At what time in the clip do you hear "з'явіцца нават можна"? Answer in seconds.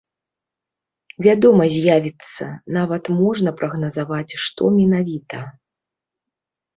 1.73-3.53